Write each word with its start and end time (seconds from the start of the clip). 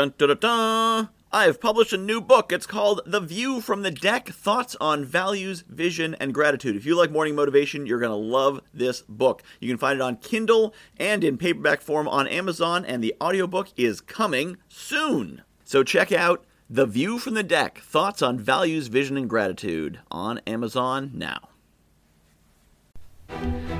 Dun 0.00 0.14
dun 0.16 0.28
dun 0.28 0.38
dun! 0.38 1.08
I 1.30 1.44
have 1.44 1.60
published 1.60 1.92
a 1.92 1.98
new 1.98 2.22
book. 2.22 2.52
It's 2.52 2.64
called 2.64 3.02
The 3.04 3.20
View 3.20 3.60
from 3.60 3.82
the 3.82 3.90
Deck 3.90 4.30
Thoughts 4.30 4.74
on 4.80 5.04
Values, 5.04 5.62
Vision, 5.68 6.16
and 6.18 6.32
Gratitude. 6.32 6.74
If 6.74 6.86
you 6.86 6.96
like 6.96 7.10
morning 7.10 7.34
motivation, 7.34 7.84
you're 7.84 7.98
going 8.00 8.08
to 8.08 8.16
love 8.16 8.62
this 8.72 9.02
book. 9.02 9.42
You 9.60 9.68
can 9.68 9.76
find 9.76 9.98
it 9.98 10.02
on 10.02 10.16
Kindle 10.16 10.72
and 10.96 11.22
in 11.22 11.36
paperback 11.36 11.82
form 11.82 12.08
on 12.08 12.26
Amazon, 12.28 12.86
and 12.86 13.04
the 13.04 13.14
audiobook 13.20 13.68
is 13.76 14.00
coming 14.00 14.56
soon. 14.70 15.42
So 15.64 15.82
check 15.84 16.12
out 16.12 16.46
The 16.70 16.86
View 16.86 17.18
from 17.18 17.34
the 17.34 17.42
Deck 17.42 17.80
Thoughts 17.80 18.22
on 18.22 18.38
Values, 18.38 18.86
Vision, 18.86 19.18
and 19.18 19.28
Gratitude 19.28 20.00
on 20.10 20.38
Amazon 20.46 21.10
now. 21.12 21.50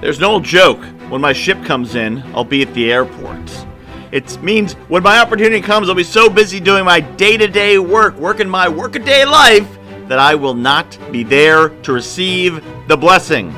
There's 0.02 0.18
an 0.18 0.24
old 0.24 0.44
joke 0.44 0.84
when 1.08 1.22
my 1.22 1.32
ship 1.32 1.64
comes 1.64 1.94
in, 1.94 2.18
I'll 2.34 2.44
be 2.44 2.60
at 2.60 2.74
the 2.74 2.92
airport. 2.92 3.69
It 4.12 4.42
means 4.42 4.72
when 4.88 5.02
my 5.02 5.20
opportunity 5.20 5.60
comes, 5.60 5.88
I'll 5.88 5.94
be 5.94 6.02
so 6.02 6.28
busy 6.28 6.58
doing 6.58 6.84
my 6.84 7.00
day 7.00 7.36
to 7.36 7.46
day 7.46 7.78
work, 7.78 8.16
working 8.16 8.48
my 8.48 8.68
workaday 8.68 9.24
life, 9.24 9.78
that 10.08 10.18
I 10.18 10.34
will 10.34 10.54
not 10.54 10.98
be 11.12 11.22
there 11.22 11.68
to 11.68 11.92
receive 11.92 12.64
the 12.88 12.96
blessing. 12.96 13.54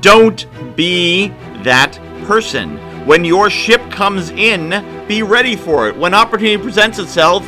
Don't 0.00 0.46
be 0.74 1.28
that 1.62 2.00
person. 2.24 2.78
When 3.04 3.24
your 3.24 3.50
ship 3.50 3.82
comes 3.90 4.30
in, 4.30 4.70
be 5.06 5.22
ready 5.22 5.56
for 5.56 5.88
it. 5.88 5.96
When 5.96 6.14
opportunity 6.14 6.62
presents 6.62 6.98
itself, 6.98 7.46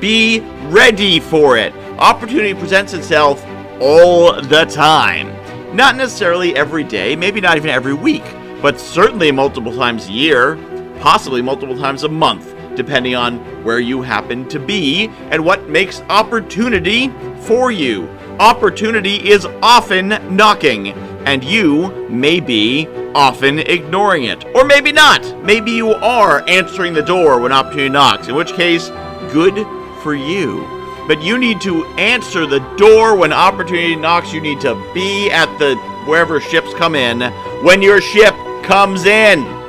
be 0.00 0.40
ready 0.64 1.20
for 1.20 1.56
it. 1.56 1.74
Opportunity 1.98 2.52
presents 2.52 2.92
itself 2.92 3.42
all 3.80 4.34
the 4.42 4.66
time. 4.66 5.34
Not 5.74 5.96
necessarily 5.96 6.54
every 6.54 6.84
day, 6.84 7.16
maybe 7.16 7.40
not 7.40 7.56
even 7.56 7.70
every 7.70 7.94
week, 7.94 8.24
but 8.60 8.78
certainly 8.78 9.32
multiple 9.32 9.74
times 9.74 10.08
a 10.08 10.12
year 10.12 10.58
possibly 11.00 11.42
multiple 11.42 11.76
times 11.76 12.02
a 12.02 12.08
month, 12.08 12.54
depending 12.76 13.14
on 13.14 13.38
where 13.64 13.80
you 13.80 14.02
happen 14.02 14.48
to 14.48 14.58
be 14.58 15.08
and 15.30 15.44
what 15.44 15.68
makes 15.68 16.00
opportunity 16.02 17.08
for 17.40 17.70
you. 17.70 18.08
Opportunity 18.40 19.30
is 19.30 19.46
often 19.62 20.08
knocking, 20.36 20.88
and 21.24 21.44
you 21.44 22.08
may 22.08 22.40
be 22.40 22.88
often 23.14 23.60
ignoring 23.60 24.24
it. 24.24 24.44
Or 24.54 24.64
maybe 24.64 24.90
not. 24.90 25.22
Maybe 25.42 25.70
you 25.70 25.90
are 25.90 26.42
answering 26.48 26.94
the 26.94 27.02
door 27.02 27.40
when 27.40 27.52
opportunity 27.52 27.90
knocks, 27.90 28.28
in 28.28 28.34
which 28.34 28.52
case, 28.54 28.88
good 29.32 29.66
for 30.02 30.14
you. 30.14 30.66
But 31.06 31.22
you 31.22 31.38
need 31.38 31.60
to 31.60 31.84
answer 31.96 32.46
the 32.46 32.60
door 32.76 33.14
when 33.14 33.32
opportunity 33.32 33.94
knocks. 33.94 34.32
You 34.32 34.40
need 34.40 34.60
to 34.62 34.74
be 34.94 35.30
at 35.30 35.46
the 35.58 35.76
wherever 36.06 36.40
ships 36.40 36.72
come 36.74 36.94
in 36.94 37.20
when 37.62 37.82
your 37.82 38.00
ship 38.00 38.34
comes 38.62 39.04
in. 39.04 39.63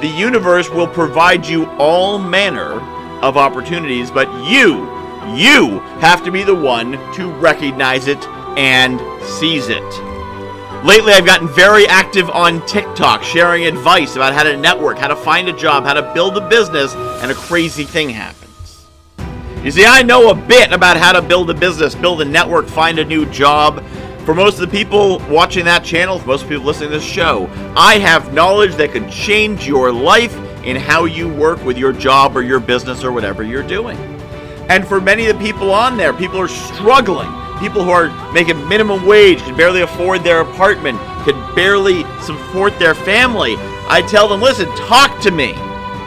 The 0.00 0.08
universe 0.08 0.70
will 0.70 0.88
provide 0.88 1.46
you 1.46 1.66
all 1.72 2.18
manner 2.18 2.80
of 3.20 3.36
opportunities, 3.36 4.10
but 4.10 4.28
you, 4.48 4.86
you 5.36 5.80
have 6.00 6.24
to 6.24 6.30
be 6.30 6.42
the 6.42 6.54
one 6.54 6.92
to 7.14 7.30
recognize 7.32 8.06
it 8.06 8.26
and 8.56 8.98
seize 9.22 9.68
it. 9.68 9.82
Lately, 10.84 11.12
I've 11.12 11.26
gotten 11.26 11.46
very 11.48 11.86
active 11.86 12.30
on 12.30 12.64
TikTok, 12.66 13.22
sharing 13.22 13.66
advice 13.66 14.16
about 14.16 14.32
how 14.32 14.42
to 14.42 14.56
network, 14.56 14.96
how 14.96 15.08
to 15.08 15.16
find 15.16 15.48
a 15.48 15.52
job, 15.52 15.84
how 15.84 15.92
to 15.92 16.14
build 16.14 16.38
a 16.38 16.48
business, 16.48 16.94
and 16.94 17.30
a 17.30 17.34
crazy 17.34 17.84
thing 17.84 18.08
happens. 18.08 18.86
You 19.62 19.70
see, 19.70 19.84
I 19.84 20.00
know 20.00 20.30
a 20.30 20.34
bit 20.34 20.72
about 20.72 20.96
how 20.96 21.12
to 21.12 21.20
build 21.20 21.50
a 21.50 21.54
business, 21.54 21.94
build 21.94 22.22
a 22.22 22.24
network, 22.24 22.66
find 22.66 22.98
a 22.98 23.04
new 23.04 23.26
job, 23.26 23.84
for 24.30 24.34
most 24.34 24.60
of 24.60 24.70
the 24.70 24.78
people 24.78 25.18
watching 25.28 25.64
that 25.64 25.82
channel, 25.82 26.16
for 26.16 26.28
most 26.28 26.48
people 26.48 26.62
listening 26.62 26.88
to 26.88 26.98
this 26.98 27.04
show, 27.04 27.50
I 27.74 27.98
have 27.98 28.32
knowledge 28.32 28.76
that 28.76 28.92
could 28.92 29.10
change 29.10 29.66
your 29.66 29.90
life 29.90 30.32
in 30.64 30.76
how 30.76 31.06
you 31.06 31.28
work 31.28 31.64
with 31.64 31.76
your 31.76 31.92
job 31.92 32.36
or 32.36 32.42
your 32.42 32.60
business 32.60 33.02
or 33.02 33.10
whatever 33.10 33.42
you're 33.42 33.66
doing. 33.66 33.98
And 34.68 34.86
for 34.86 35.00
many 35.00 35.26
of 35.26 35.36
the 35.36 35.44
people 35.44 35.72
on 35.72 35.96
there, 35.96 36.12
people 36.12 36.38
are 36.38 36.46
struggling. 36.46 37.28
People 37.58 37.82
who 37.82 37.90
are 37.90 38.32
making 38.32 38.68
minimum 38.68 39.04
wage, 39.04 39.40
can 39.40 39.56
barely 39.56 39.80
afford 39.80 40.22
their 40.22 40.42
apartment, 40.42 40.96
can 41.24 41.54
barely 41.56 42.04
support 42.22 42.78
their 42.78 42.94
family. 42.94 43.56
I 43.88 44.00
tell 44.08 44.28
them, 44.28 44.40
listen, 44.40 44.68
talk 44.76 45.20
to 45.22 45.32
me. 45.32 45.54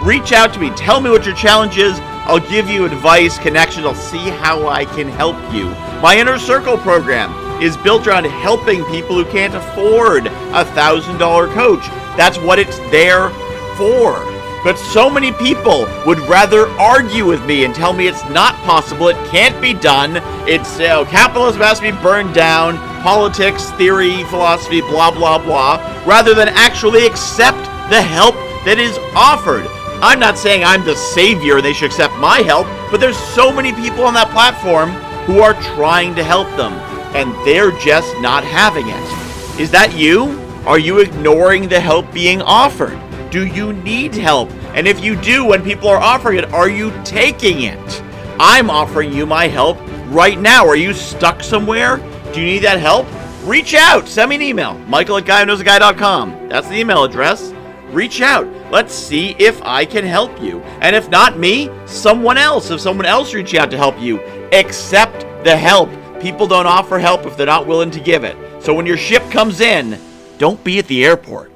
Reach 0.01 0.31
out 0.31 0.53
to 0.53 0.61
me. 0.61 0.69
Tell 0.77 1.01
me 1.01 1.09
what 1.09 1.25
your 1.25 1.35
challenge 1.35 1.77
is. 1.77 1.99
I'll 1.99 2.39
give 2.39 2.69
you 2.69 2.85
advice, 2.85 3.37
connections. 3.37 3.85
I'll 3.85 3.93
see 3.93 4.29
how 4.29 4.69
I 4.69 4.85
can 4.85 5.09
help 5.09 5.35
you. 5.53 5.65
My 6.01 6.17
Inner 6.17 6.39
Circle 6.39 6.77
program 6.77 7.42
is 7.63 7.77
built 7.77 8.05
around 8.05 8.25
helping 8.25 8.83
people 8.85 9.15
who 9.15 9.23
can't 9.31 9.55
afford 9.55 10.27
a 10.27 10.65
thousand 10.75 11.17
dollar 11.17 11.47
coach. 11.47 11.87
That's 12.17 12.37
what 12.37 12.59
it's 12.59 12.77
there 12.91 13.29
for. 13.77 14.19
But 14.65 14.77
so 14.77 15.09
many 15.09 15.31
people 15.31 15.87
would 16.05 16.19
rather 16.19 16.67
argue 16.79 17.25
with 17.25 17.43
me 17.45 17.63
and 17.63 17.73
tell 17.73 17.93
me 17.93 18.07
it's 18.07 18.23
not 18.29 18.55
possible, 18.63 19.07
it 19.07 19.17
can't 19.29 19.59
be 19.61 19.73
done, 19.73 20.17
it's 20.47 20.79
uh, 20.79 21.05
capitalism 21.05 21.61
has 21.61 21.79
to 21.79 21.91
be 21.91 22.01
burned 22.01 22.33
down, 22.33 22.77
politics, 23.01 23.69
theory, 23.71 24.23
philosophy, 24.25 24.81
blah, 24.81 25.11
blah, 25.11 25.37
blah, 25.37 25.75
rather 26.05 26.33
than 26.33 26.49
actually 26.49 27.05
accept 27.05 27.57
the 27.89 28.01
help 28.01 28.35
that 28.65 28.77
is 28.77 28.97
offered. 29.15 29.65
I'm 30.01 30.19
not 30.19 30.37
saying 30.37 30.63
I'm 30.63 30.83
the 30.85 30.95
savior 30.95 31.61
they 31.61 31.73
should 31.73 31.91
accept 31.91 32.13
my 32.15 32.39
help, 32.39 32.67
but 32.91 32.99
there's 32.99 33.17
so 33.17 33.51
many 33.51 33.73
people 33.73 34.03
on 34.03 34.13
that 34.13 34.29
platform 34.31 34.91
who 35.25 35.39
are 35.39 35.53
trying 35.75 36.15
to 36.15 36.23
help 36.23 36.49
them 36.55 36.73
and 37.15 37.33
they're 37.45 37.71
just 37.79 38.15
not 38.19 38.43
having 38.43 38.85
it. 38.87 39.59
Is 39.59 39.71
that 39.71 39.95
you? 39.95 40.39
Are 40.65 40.79
you 40.79 40.99
ignoring 40.99 41.67
the 41.67 41.79
help 41.79 42.11
being 42.13 42.41
offered? 42.41 42.99
Do 43.29 43.45
you 43.45 43.73
need 43.73 44.15
help? 44.15 44.51
And 44.75 44.87
if 44.87 45.03
you 45.03 45.19
do, 45.21 45.45
when 45.45 45.63
people 45.63 45.87
are 45.89 45.97
offering 45.97 46.37
it, 46.37 46.53
are 46.53 46.69
you 46.69 46.91
taking 47.03 47.63
it? 47.63 48.03
I'm 48.39 48.69
offering 48.69 49.13
you 49.13 49.25
my 49.25 49.47
help 49.47 49.77
right 50.07 50.39
now. 50.39 50.67
Are 50.67 50.75
you 50.75 50.93
stuck 50.93 51.43
somewhere? 51.43 51.97
Do 52.33 52.39
you 52.39 52.45
need 52.45 52.63
that 52.63 52.79
help? 52.79 53.07
Reach 53.43 53.73
out. 53.73 54.07
Send 54.07 54.29
me 54.29 54.35
an 54.35 54.41
email. 54.41 54.77
Michael 54.87 55.17
at 55.17 55.25
guywhoknowsaguy.com. 55.25 56.49
That's 56.49 56.67
the 56.69 56.79
email 56.79 57.03
address. 57.03 57.53
Reach 57.89 58.21
out. 58.21 58.47
Let's 58.71 58.93
see 58.93 59.35
if 59.37 59.61
I 59.61 59.85
can 59.85 60.05
help 60.05 60.41
you. 60.41 60.61
And 60.81 60.95
if 60.95 61.09
not 61.09 61.37
me, 61.37 61.69
someone 61.85 62.37
else. 62.37 62.71
If 62.71 62.79
someone 62.79 63.05
else 63.05 63.33
reach 63.33 63.53
out 63.53 63.69
to 63.71 63.77
help 63.77 63.99
you, 63.99 64.19
accept 64.51 65.21
the 65.43 65.55
help. 65.55 65.89
People 66.23 66.47
don't 66.47 66.67
offer 66.67 66.99
help 66.99 67.25
if 67.25 67.35
they're 67.35 67.45
not 67.45 67.67
willing 67.67 67.91
to 67.91 67.99
give 67.99 68.23
it. 68.23 68.37
So 68.63 68.73
when 68.73 68.85
your 68.85 68.95
ship 68.95 69.21
comes 69.29 69.59
in, 69.59 69.99
don't 70.37 70.63
be 70.63 70.79
at 70.79 70.87
the 70.87 71.03
airport. 71.03 71.51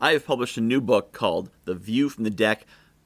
I 0.00 0.12
have 0.12 0.24
published 0.24 0.56
a 0.56 0.62
new 0.62 0.80
book 0.80 1.12
called 1.12 1.50
The 1.66 1.74
View 1.74 2.08
from 2.08 2.24
the 2.24 2.30
Deck 2.30 2.64